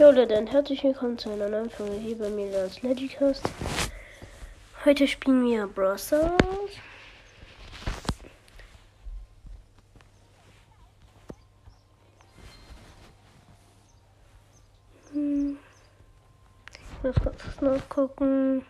Jo 0.00 0.10
Leute, 0.12 0.46
herzlich 0.50 0.82
willkommen 0.82 1.18
zu 1.18 1.30
einer 1.30 1.50
neuen 1.50 1.68
Folge 1.68 1.92
hier 1.96 2.16
bei 2.16 2.30
mir 2.30 2.56
als 2.56 2.80
Legicast. 2.80 3.42
Heute 4.82 5.06
spielen 5.06 5.44
wir 5.44 5.68
Stars. 5.98 6.10
Hm. 15.12 15.58
Ich 16.72 17.02
muss 17.02 17.16
kurz 17.16 17.60
nachgucken. 17.60 18.64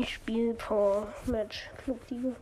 Ich 0.00 0.14
spiele 0.14 0.54
Power 0.54 1.08
Match 1.26 1.68
Clubliga. 1.78 2.36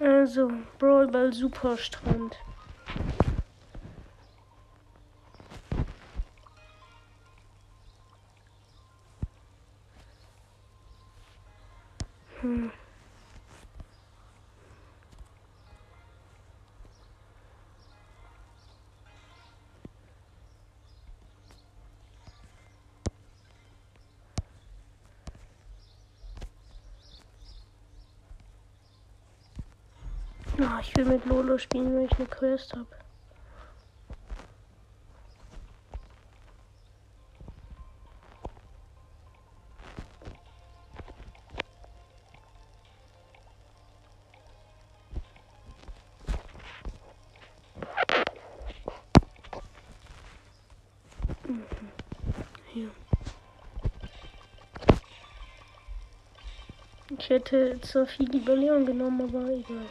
Also, 0.00 0.50
Brawl 0.80 1.06
Ball 1.06 1.32
Superstrand. 1.32 2.36
Ich 30.86 30.96
will 30.96 31.06
mit 31.06 31.24
Lolo 31.24 31.56
spielen, 31.58 31.94
weil 31.96 32.04
ich 32.04 32.18
eine 32.18 32.26
Quest 32.26 32.72
habe. 32.74 32.86
Ich 57.18 57.30
hätte 57.30 57.80
zwar 57.80 58.04
viel 58.04 58.28
lieber 58.30 58.54
Leon 58.54 58.84
genommen, 58.84 59.22
aber 59.22 59.48
egal. 59.50 59.86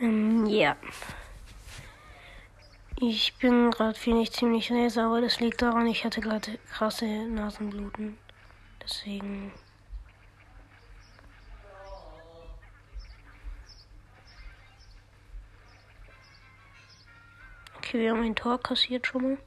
Ähm, 0.00 0.46
ja. 0.46 0.76
Ich 2.96 3.34
bin 3.36 3.70
gerade, 3.70 3.98
finde 3.98 4.22
ich, 4.22 4.32
ziemlich 4.32 4.68
leise, 4.68 5.02
aber 5.02 5.20
das 5.20 5.40
liegt 5.40 5.62
daran, 5.62 5.86
ich 5.86 6.04
hatte 6.04 6.20
gerade 6.20 6.58
krasse 6.70 7.06
Nasenbluten. 7.28 8.18
Deswegen. 8.82 9.52
Okay, 17.78 18.00
wir 18.00 18.10
haben 18.12 18.22
ein 18.22 18.36
Tor 18.36 18.60
kassiert 18.60 19.06
schon 19.06 19.22
mal. 19.22 19.38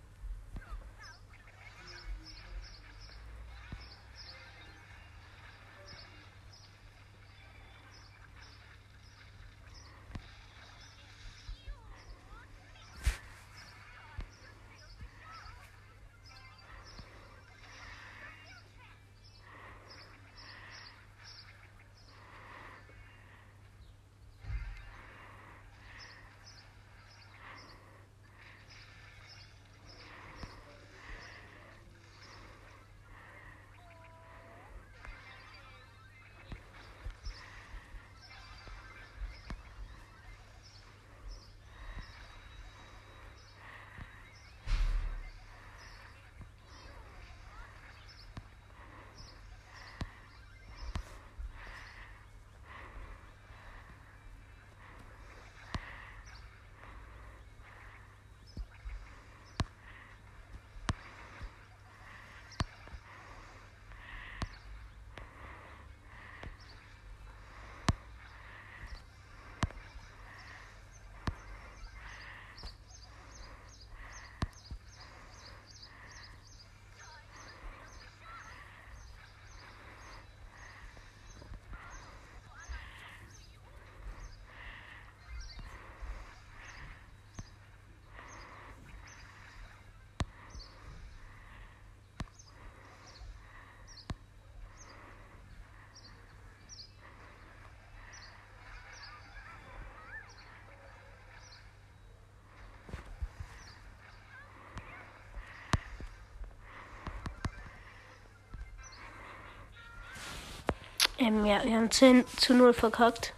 Ähm, 111.23 111.45
ja, 111.45 111.63
wir 111.63 111.77
haben 111.77 111.89
10 111.89 112.27
zu 112.35 112.53
0 112.53 112.73
verkackt. 112.73 113.33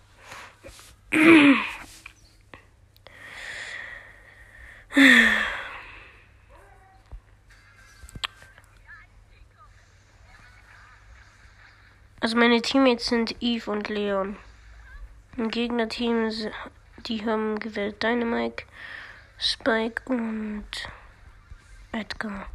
Also 12.19 12.37
meine 12.37 12.59
Teammates 12.63 13.05
sind 13.05 13.35
Eve 13.39 13.69
und 13.69 13.87
Leon. 13.87 14.35
Im 15.37 15.51
Gegnerteam, 15.51 16.31
die 17.05 17.23
haben 17.23 17.59
gewählt 17.59 18.01
Dynamite, 18.01 18.63
Spike 19.37 20.01
und 20.05 20.65
Edgar. 21.91 22.47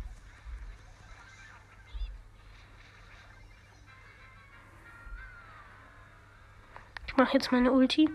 mache 7.20 7.34
jetzt 7.34 7.52
meine 7.52 7.70
Ulti. 7.70 8.08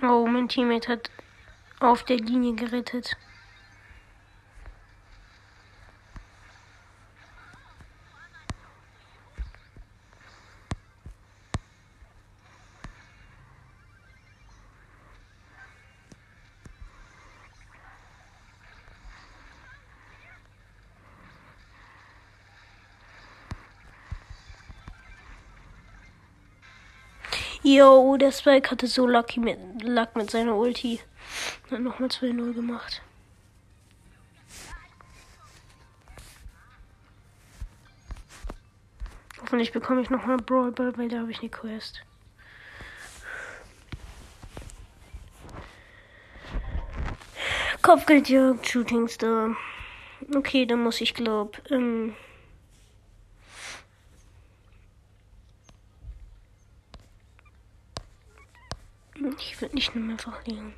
Oh, 0.00 0.28
mein 0.28 0.48
Teammate 0.48 0.92
hat 0.92 1.10
auf 1.80 2.04
der 2.04 2.18
Linie 2.18 2.54
gerettet. 2.54 3.16
Yo, 27.66 28.18
der 28.18 28.30
Spike 28.30 28.70
hatte 28.70 28.86
so 28.86 29.06
lucky 29.06 29.40
mit, 29.40 29.58
Luck 29.82 30.16
mit 30.16 30.30
seiner 30.30 30.54
Ulti. 30.54 31.00
Hat 31.70 31.80
nochmal 31.80 32.10
2-0 32.10 32.52
gemacht. 32.52 33.00
Hoffentlich 39.40 39.72
bekomme 39.72 40.02
ich 40.02 40.10
nochmal 40.10 40.36
Brawl 40.36 40.72
Ball, 40.72 40.92
weil 40.98 41.08
da 41.08 41.20
habe 41.20 41.30
ich 41.30 41.40
eine 41.40 41.48
Quest. 41.48 42.02
Kopfgeldjagd, 47.80 48.68
Shooting 48.68 49.08
Star. 49.08 49.56
Okay, 50.36 50.66
dann 50.66 50.82
muss 50.82 51.00
ich 51.00 51.14
glaub. 51.14 51.62
Ähm 51.70 52.14
Ich 59.38 59.60
würde 59.60 59.74
nicht 59.74 59.94
nur 59.94 60.04
mehr 60.04 60.18
verlieren. 60.18 60.74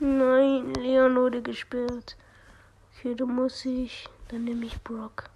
Nein, 0.00 0.74
Leon 0.74 1.16
wurde 1.16 1.42
gesperrt. 1.42 2.16
Okay, 2.96 3.14
da 3.14 3.24
muss 3.26 3.64
ich. 3.64 4.08
Dann 4.28 4.44
nehme 4.44 4.66
ich 4.66 4.80
Brock. 4.82 5.30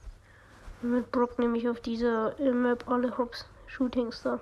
Mit 0.82 1.12
Brock 1.12 1.38
nehme 1.38 1.56
ich 1.56 1.68
auf 1.68 1.80
dieser 1.80 2.34
Map 2.52 2.88
alle 2.88 3.16
Hops 3.16 3.46
Shootings 3.68 4.22
da. 4.22 4.40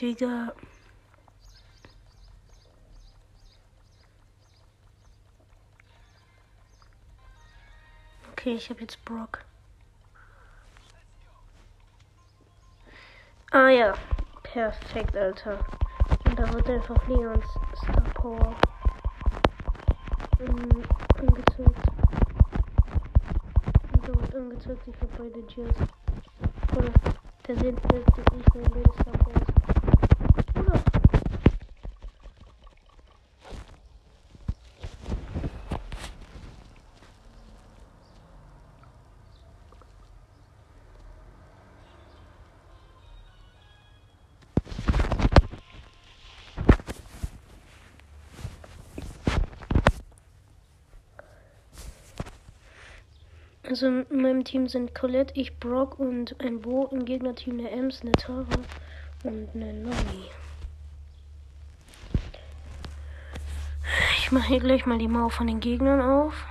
Digga. 0.00 0.52
Okay, 8.46 8.54
ich 8.54 8.70
habe 8.70 8.82
jetzt 8.82 9.04
Brock. 9.04 9.44
Ah 13.50 13.70
ja, 13.70 13.92
perfekt, 14.44 15.16
Alter. 15.16 15.58
Und 16.24 16.38
da 16.38 16.52
wird 16.52 16.70
einfach 16.70 17.08
Leons 17.08 17.44
Star 17.74 18.04
Power 18.14 18.54
um, 20.38 20.84
angezeigt. 21.18 21.88
Und 23.92 24.08
da 24.08 24.14
wird 24.14 24.34
angezeigt, 24.36 24.82
ich 24.86 25.00
habe 25.00 25.10
beide 25.18 25.42
Gears. 25.42 25.76
Oder 26.76 26.92
der 27.48 27.58
sehen 27.58 27.74
plötzlich 27.74 28.26
nicht 28.30 28.54
mehr 28.54 28.70
beide 28.70 28.92
Star 28.92 29.18
Powers. 29.24 29.75
Also 53.68 53.86
in 53.86 54.06
meinem 54.10 54.44
Team 54.44 54.68
sind 54.68 54.94
Colette, 54.94 55.34
ich, 55.34 55.58
Brock 55.58 55.98
und 55.98 56.40
ein 56.40 56.60
Bo. 56.60 56.88
Im 56.92 57.04
Gegnerteam 57.04 57.58
eine 57.58 57.70
Ems, 57.70 58.02
eine 58.02 58.12
Tara 58.12 58.46
und 59.24 59.48
eine 59.54 59.72
Nani. 59.72 60.30
Ich 64.18 64.30
mache 64.30 64.48
hier 64.48 64.60
gleich 64.60 64.86
mal 64.86 64.98
die 64.98 65.08
Mauer 65.08 65.30
von 65.30 65.48
den 65.48 65.60
Gegnern 65.60 66.00
auf, 66.00 66.44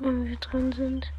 wenn 0.00 0.26
wir 0.26 0.36
drin 0.36 0.72
sind. 0.72 1.12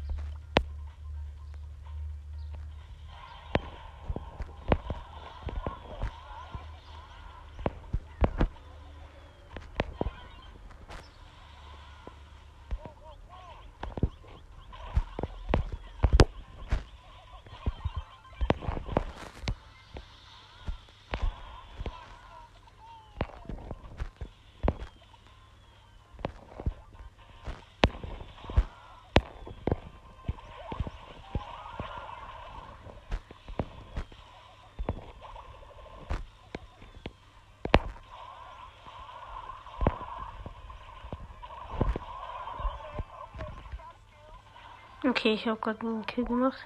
Okay, 45.04 45.34
ich 45.34 45.46
habe 45.46 45.60
gerade 45.60 45.78
einen 45.80 46.04
Kill 46.06 46.24
gemacht. 46.24 46.58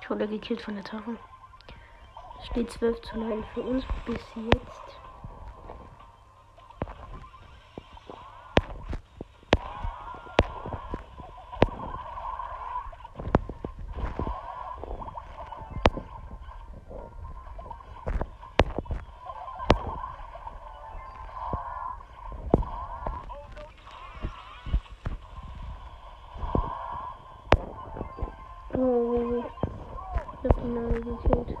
Ich 0.00 0.10
wurde 0.10 0.26
gekillt 0.26 0.60
von 0.60 0.74
der 0.74 0.82
Tafel. 0.82 1.16
Steht 2.50 2.72
12 2.72 3.00
zu 3.02 3.16
9 3.16 3.44
für 3.54 3.60
uns 3.62 3.84
bis 4.06 4.18
jetzt. 4.34 5.00
Oh, 28.82 29.44
gekillt. 30.74 31.56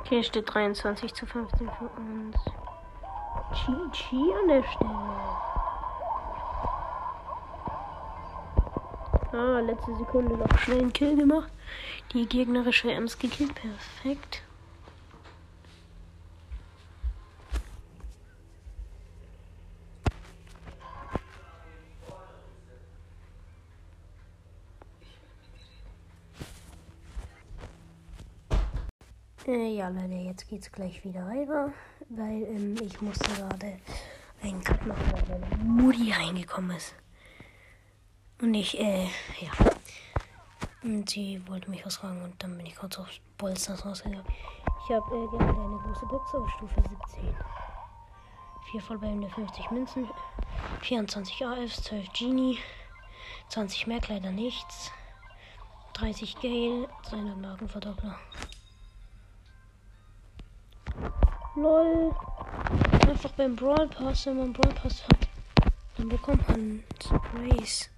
Okay, 0.00 0.24
steht 0.24 0.52
23 0.52 1.14
zu 1.14 1.24
15 1.24 1.70
für 1.70 1.84
uns. 1.96 2.36
Chi-Chi 3.52 4.34
an 4.42 4.48
der 4.48 4.64
Stelle. 4.64 5.39
Ah, 9.40 9.60
letzte 9.60 9.96
Sekunde 9.96 10.36
noch 10.36 10.58
schnell 10.58 10.80
einen 10.80 10.92
Kill 10.92 11.16
gemacht. 11.16 11.50
Die 12.12 12.26
gegnerische 12.26 12.92
Ems 12.92 13.18
gekillt. 13.18 13.54
Perfekt. 13.54 14.42
Äh, 29.46 29.74
ja, 29.74 29.88
Leute, 29.88 30.12
jetzt 30.12 30.48
geht's 30.50 30.70
gleich 30.70 31.02
wieder 31.02 31.26
weiter, 31.26 31.72
weil 32.10 32.42
ähm, 32.42 32.76
ich 32.82 33.00
musste 33.00 33.30
gerade 33.32 33.78
einen 34.42 34.62
Cut 34.62 34.86
machen, 34.86 35.00
weil 35.14 35.38
meine 35.38 35.64
Mutti 35.64 36.12
reingekommen 36.12 36.76
ist. 36.76 36.94
Und 38.40 38.54
ich, 38.54 38.78
äh, 38.78 39.04
ja. 39.04 39.50
Und 40.82 41.10
sie 41.10 41.42
wollte 41.46 41.68
mich 41.68 41.84
was 41.84 41.98
fragen 41.98 42.22
und 42.22 42.42
dann 42.42 42.56
bin 42.56 42.64
ich 42.64 42.74
kurz 42.74 42.98
aufs 42.98 43.20
Bolsters 43.36 43.84
rausgegangen. 43.84 44.24
Ich 44.84 44.94
habe 44.94 45.14
äh, 45.14 45.26
gerade 45.28 45.60
eine 45.60 45.78
große 45.78 46.06
Box 46.06 46.34
auf 46.34 46.48
Stufe 46.52 46.82
17. 47.10 47.36
4 48.72 48.80
Vollbälle, 48.80 49.28
50 49.28 49.70
Münzen, 49.72 50.08
24 50.82 51.44
AFs, 51.44 51.82
12 51.82 52.12
Genie, 52.12 52.58
20 53.48 53.86
Merk, 53.88 54.08
leider 54.08 54.30
nichts, 54.30 54.90
30 55.94 56.40
Gale, 56.40 56.88
200 57.02 57.36
Markenverdoppler. 57.36 58.18
Lol. 61.56 62.14
Einfach 63.06 63.32
beim 63.32 63.56
Brawl 63.56 63.88
Pass, 63.88 64.24
wenn 64.26 64.38
man 64.38 64.52
Brawl 64.52 64.72
Pass 64.74 65.02
hat, 65.04 65.28
dann 65.96 66.08
bekommt 66.08 66.48
man 66.48 66.84
Sprays. 67.04 67.90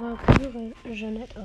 Ich 0.00 0.06
will 0.06 0.12
mal 0.12 0.24
Valkyrie 0.26 0.94
Jeanette 0.94 1.36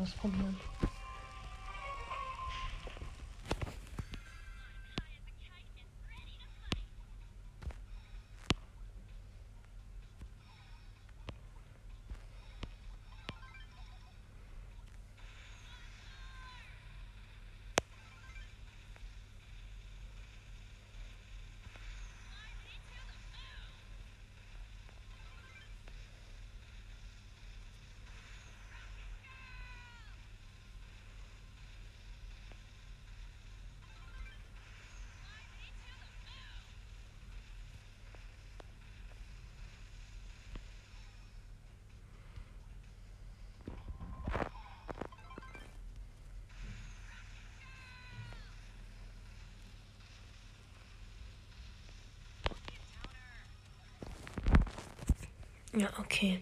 Ja, 55.75 55.89
okay. 56.00 56.41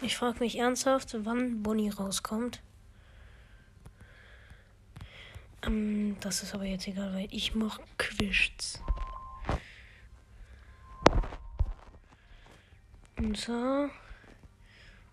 Ich 0.00 0.16
frage 0.16 0.40
mich 0.40 0.58
ernsthaft, 0.58 1.14
wann 1.24 1.62
Bonnie 1.62 1.90
rauskommt. 1.90 2.62
Ähm, 5.62 6.16
das 6.20 6.42
ist 6.42 6.54
aber 6.54 6.64
jetzt 6.64 6.86
egal, 6.88 7.12
weil 7.14 7.28
ich 7.30 7.54
mach 7.54 7.78
Quists. 7.98 8.82
Und 13.16 13.36
so 13.36 13.88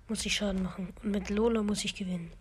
muss 0.07 0.25
ich 0.25 0.35
Schaden 0.35 0.63
machen. 0.63 0.93
Und 1.03 1.11
mit 1.11 1.29
Lola 1.29 1.63
muss 1.63 1.83
ich 1.83 1.95
gewinnen. 1.95 2.31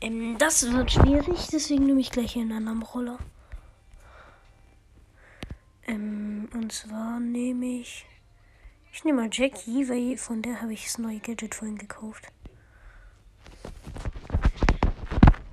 Ähm, 0.00 0.36
das 0.38 0.70
wird 0.70 0.92
schwierig, 0.92 1.48
deswegen 1.52 1.86
nehme 1.86 2.00
ich 2.00 2.10
gleich 2.10 2.36
einen 2.36 2.52
anderen 2.52 2.82
Roller. 2.82 3.18
Ähm, 5.86 6.48
und 6.54 6.72
zwar 6.72 7.20
nehme 7.20 7.80
ich. 7.80 8.06
Ich 9.00 9.04
nehme 9.04 9.22
mal 9.22 9.30
Jackie, 9.32 9.88
weil 9.88 10.18
von 10.18 10.42
der 10.42 10.60
habe 10.60 10.74
ich 10.74 10.84
das 10.84 10.98
neue 10.98 11.20
Gadget 11.20 11.54
vorhin 11.54 11.78
gekauft. 11.78 12.26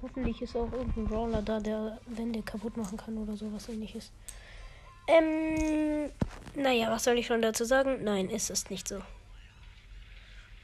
Hoffentlich 0.02 0.42
ist 0.42 0.54
auch 0.58 0.70
irgendein 0.70 1.06
Brawler 1.06 1.42
da, 1.42 1.58
der 1.62 1.98
Wände 2.08 2.42
kaputt 2.42 2.76
machen 2.76 2.98
kann 2.98 3.18
oder 3.18 3.38
sowas 3.38 3.70
ähnliches. 3.70 4.12
Ähm, 5.08 6.12
naja, 6.56 6.92
was 6.92 7.06
soll 7.06 7.18
ich 7.20 7.28
schon 7.28 7.42
dazu 7.42 7.64
sagen? 7.64 8.04
Nein, 8.04 8.30
es 8.30 8.50
ist 8.50 8.70
nicht 8.70 8.86
so. 8.86 9.02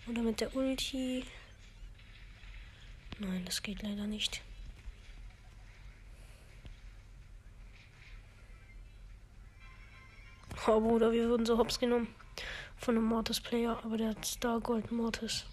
Oder 0.10 0.22
mit 0.22 0.42
der 0.42 0.54
Ulti. 0.54 1.24
Nein, 3.18 3.44
das 3.46 3.63
geht 3.63 3.82
leider 3.82 4.08
nicht. 4.08 4.42
Oh 10.68 10.82
Bruder, 10.82 11.13
wir 11.13 11.30
wurden 11.30 11.46
so 11.46 11.58
hops 11.58 11.80
genommen 11.80 12.13
von 12.84 12.98
einem 12.98 13.06
Mortis-Player, 13.06 13.80
aber 13.84 13.98
der 13.98 14.10
hat 14.10 14.25
Star 14.25 14.60
Gold 14.60 14.92
Mortis. 14.92 15.46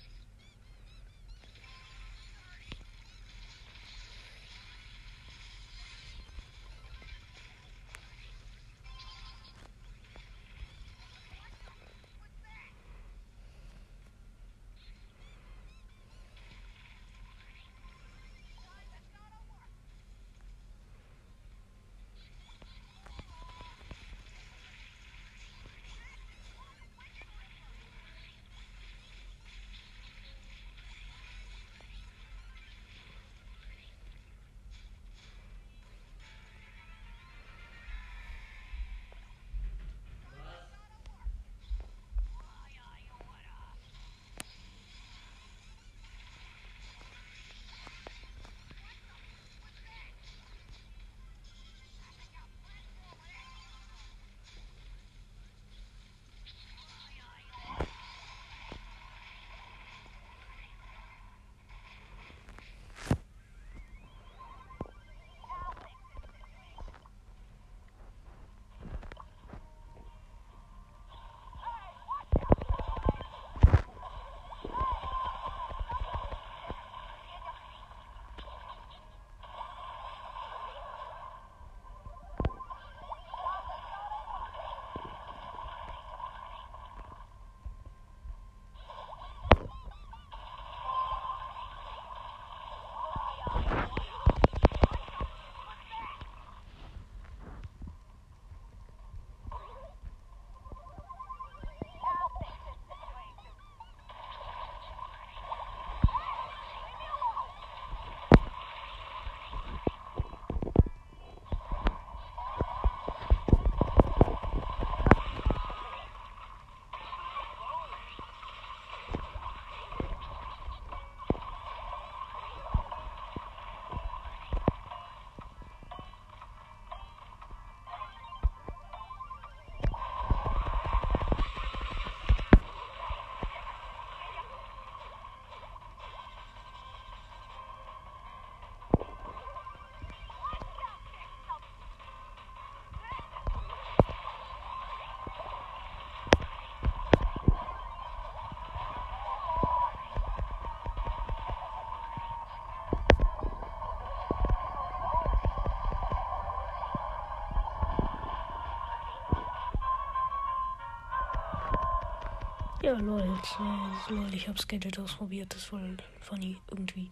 Ja, 162.90 162.98
lol. 162.98 163.20
Äh, 163.20 164.12
lol, 164.12 164.34
ich 164.34 164.48
hab's 164.48 164.66
Gadget 164.66 164.98
ausprobiert. 164.98 165.54
Das 165.54 165.72
war 165.72 165.80
funny 166.18 166.56
irgendwie. 166.72 167.08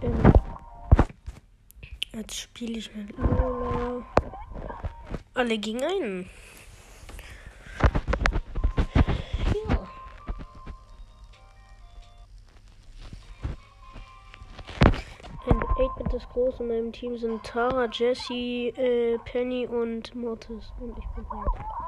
Ähm, 0.00 0.32
jetzt 2.14 2.34
spiele 2.34 2.78
ich 2.78 2.94
mit 2.94 3.14
Lola. 3.18 4.02
Alle 5.34 5.58
gegen 5.58 5.84
einen. 5.84 6.30
Ja. 9.52 9.86
Und 15.44 15.64
8-Bit 15.64 16.14
ist. 16.14 16.60
In 16.60 16.68
meinem 16.68 16.92
Team 16.92 17.18
sind 17.18 17.44
Tara, 17.44 17.90
Jessie, 17.92 18.68
äh, 18.68 19.18
Penny 19.26 19.66
und 19.66 20.14
Mortis. 20.14 20.72
Und 20.80 20.96
ich 20.96 21.06
bin 21.08 21.30
halt. 21.30 21.83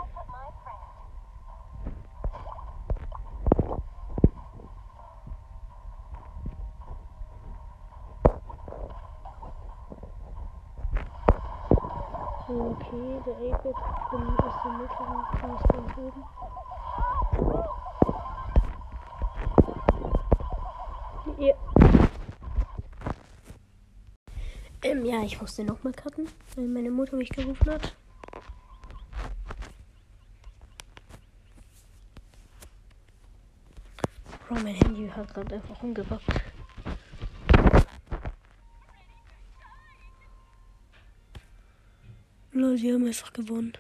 Okay, 12.97 13.21
der 13.27 13.35
8-Bit 13.35 13.77
kommt 14.09 14.41
aus 14.41 14.55
dem 14.65 14.79
mittleren 14.79 15.23
Kreis 15.33 15.61
nach 15.75 15.97
oben. 15.99 16.23
Ja. 21.39 21.55
Ähm, 24.83 25.05
ja, 25.05 25.23
ich 25.25 25.39
musste 25.39 25.63
nochmal 25.65 25.93
cutten, 25.93 26.27
weil 26.55 26.69
meine 26.69 26.91
Mutter 26.91 27.17
mich 27.17 27.29
gerufen 27.29 27.71
hat. 27.71 27.95
Bro, 34.49 34.55
mein 34.55 34.75
Handy 34.75 35.11
hat 35.15 35.35
gerade 35.35 35.57
einfach 35.57 35.83
umgebackt. 35.83 36.25
Lol, 42.77 42.83
wir 42.83 42.95
haben 42.95 43.07
einfach 43.07 43.33
gewonnen. 43.33 43.73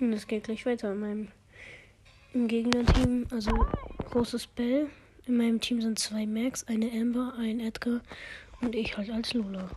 Und 0.00 0.12
es 0.12 0.26
geht 0.26 0.44
gleich 0.44 0.66
weiter 0.66 0.92
in 0.92 1.00
meinem 1.00 1.28
im 2.32 2.48
Gegnerteam, 2.48 3.26
also 3.30 3.50
großes 4.10 4.46
Bell. 4.48 4.88
In 5.26 5.36
meinem 5.36 5.60
Team 5.60 5.82
sind 5.82 5.98
zwei 5.98 6.26
Max, 6.26 6.64
eine 6.64 6.90
Amber, 6.90 7.34
ein 7.38 7.60
Edgar 7.60 8.00
und 8.60 8.74
ich 8.74 8.96
halt 8.96 9.10
als 9.10 9.34
Lola. 9.34 9.68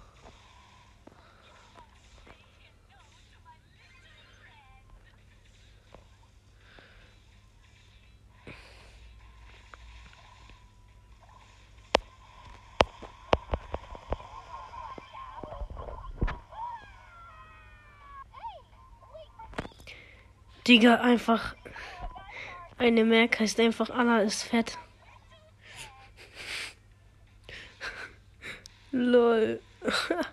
Digga, 20.68 20.96
einfach. 21.02 21.56
Eine 22.78 23.04
Merk 23.04 23.40
heißt 23.40 23.60
einfach 23.60 23.90
Allah 23.90 24.22
ist 24.22 24.44
fett. 24.44 24.78
Lol. 28.92 29.62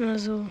Also. 0.00 0.46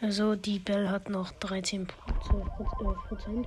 Also 0.00 0.36
die 0.36 0.58
Bell 0.58 0.88
hat 0.88 1.08
noch 1.08 1.30
13 1.32 1.86
Prozent 1.86 3.46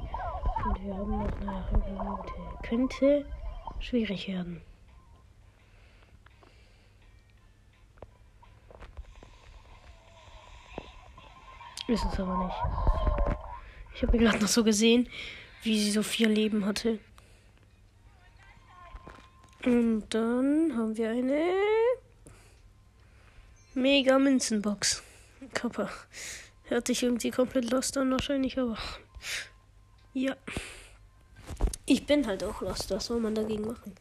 und 0.65 0.83
wir 0.83 0.95
haben 0.95 1.19
noch 1.19 1.41
eine 1.41 1.65
halbe 1.65 1.91
Minute. 1.91 2.33
Könnte 2.63 3.25
schwierig 3.79 4.27
werden. 4.27 4.61
Ist 11.87 12.05
es 12.05 12.19
aber 12.19 12.45
nicht. 12.45 12.55
Ich 13.95 14.03
habe 14.03 14.17
gerade 14.17 14.39
noch 14.39 14.47
so 14.47 14.63
gesehen, 14.63 15.09
wie 15.63 15.79
sie 15.79 15.91
so 15.91 16.03
vier 16.03 16.29
Leben 16.29 16.65
hatte. 16.65 16.99
Und 19.69 20.05
dann 20.09 20.75
haben 20.75 20.97
wir 20.97 21.11
eine 21.11 21.53
mega 23.75 24.17
Münzenbox. 24.17 25.03
Kappa. 25.53 25.91
Hört 26.63 26.87
sich 26.87 27.03
irgendwie 27.03 27.29
komplett 27.29 27.69
lost 27.69 27.95
an, 27.95 28.09
wahrscheinlich, 28.09 28.57
aber. 28.57 28.79
Ja. 30.15 30.35
Ich 31.85 32.03
bin 32.07 32.25
halt 32.25 32.43
auch 32.43 32.61
lost. 32.61 32.89
Was 32.89 33.05
soll 33.05 33.19
man 33.19 33.35
dagegen 33.35 33.67
machen? 33.67 33.93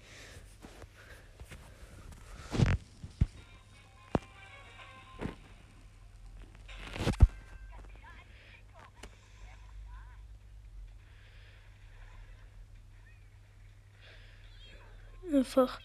Einfach. 15.38 15.80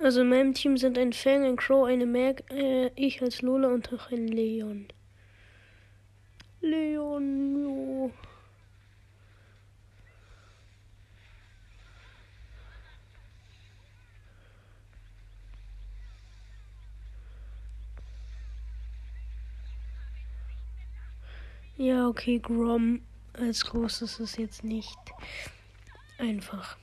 Also 0.00 0.22
in 0.22 0.30
meinem 0.30 0.52
Team 0.52 0.76
sind 0.76 0.98
ein 0.98 1.12
Fang, 1.12 1.44
ein 1.44 1.56
Crow, 1.56 1.86
eine 1.86 2.06
Mag, 2.06 2.42
äh, 2.50 2.90
ich 2.96 3.22
als 3.22 3.40
Lola 3.40 3.68
und 3.68 3.92
auch 3.92 4.10
ein 4.10 4.26
Leon. 4.26 4.88
Leon, 6.60 7.62
jo. 7.62 8.10
Ja, 21.76 22.08
okay, 22.08 22.40
Grom 22.40 23.02
als 23.34 23.64
großes 23.66 24.18
ist 24.18 24.38
jetzt 24.38 24.64
nicht 24.64 24.98
einfach. 26.18 26.76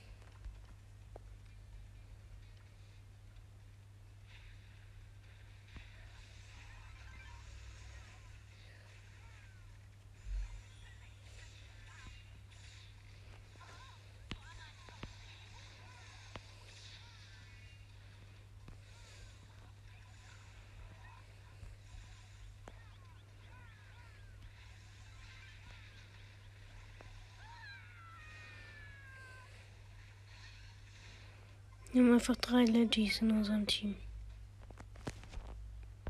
Wir 31.94 32.02
haben 32.02 32.12
einfach 32.12 32.34
drei 32.34 32.64
Legis 32.64 33.22
in 33.22 33.30
unserem 33.30 33.68
Team. 33.68 33.94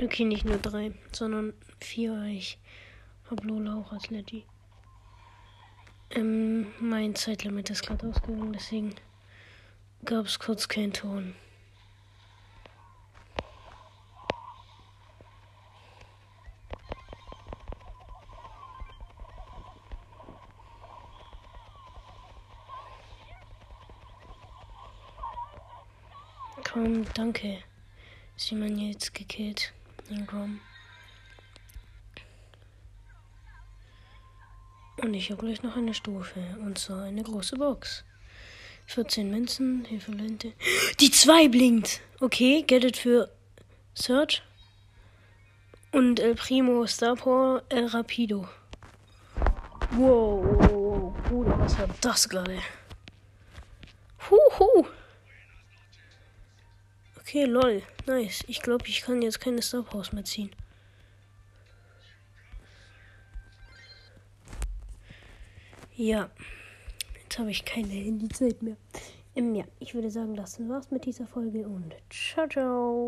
Okay, 0.00 0.24
nicht 0.24 0.46
nur 0.46 0.56
drei, 0.56 0.94
sondern 1.12 1.52
vier. 1.78 2.22
Ich 2.22 2.58
habe 3.30 3.46
Lola 3.46 3.74
auch 3.74 3.92
als 3.92 4.08
Leggy. 4.08 4.46
Ähm, 6.08 6.68
mein 6.80 7.14
Zeitlimit 7.14 7.68
ist 7.68 7.86
gerade 7.86 8.08
ausgegangen, 8.08 8.54
deswegen 8.54 8.94
gab 10.06 10.24
es 10.24 10.38
kurz 10.38 10.68
keinen 10.68 10.94
Ton. 10.94 11.34
Danke. 27.14 27.62
Ist 28.36 28.50
jemand 28.50 28.78
jetzt 28.78 29.14
gekillt? 29.14 29.72
Den 30.10 30.26
Grom. 30.26 30.60
Und 35.02 35.14
ich 35.14 35.30
habe 35.30 35.44
gleich 35.44 35.62
noch 35.62 35.76
eine 35.76 35.94
Stufe. 35.94 36.40
Und 36.60 36.78
zwar 36.78 37.04
eine 37.04 37.22
große 37.22 37.56
Box. 37.56 38.04
14 38.86 39.30
Münzen, 39.30 39.84
Hilfelente. 39.86 40.52
Die 41.00 41.10
2 41.10 41.48
blinkt! 41.48 42.00
Okay, 42.20 42.62
get 42.62 42.84
it 42.84 42.96
für 42.96 43.30
Search. 43.94 44.42
Und 45.90 46.20
El 46.20 46.34
Primo 46.34 46.86
Star 46.86 47.16
Power 47.16 47.62
El 47.68 47.86
Rapido. 47.86 48.48
Wow, 49.92 51.14
Bruder, 51.28 51.58
was 51.58 51.78
war 51.78 51.88
das 52.00 52.28
gerade? 52.28 52.58
Huhu. 54.28 54.86
Okay, 57.26 57.46
lol. 57.46 57.82
Nice. 58.06 58.44
Ich 58.48 58.60
glaube, 58.60 58.86
ich 58.86 59.00
kann 59.00 59.22
jetzt 59.22 59.40
keine 59.40 59.62
Star 59.62 59.82
Powers 59.82 60.12
mehr 60.12 60.24
ziehen. 60.24 60.50
Ja. 65.96 66.28
Jetzt 67.22 67.38
habe 67.38 67.50
ich 67.50 67.64
keine 67.64 67.94
Handyzeit 67.94 68.60
mehr. 68.62 68.76
Ähm, 69.34 69.54
ja, 69.54 69.64
ich 69.80 69.94
würde 69.94 70.10
sagen, 70.10 70.36
das 70.36 70.60
war's 70.68 70.90
mit 70.90 71.06
dieser 71.06 71.26
Folge 71.26 71.66
und 71.66 71.94
ciao, 72.10 72.46
ciao. 72.46 73.02